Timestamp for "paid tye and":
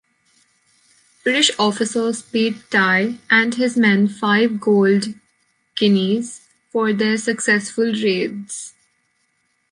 2.23-3.53